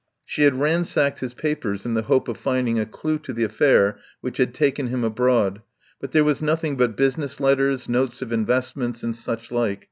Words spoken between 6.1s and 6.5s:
there was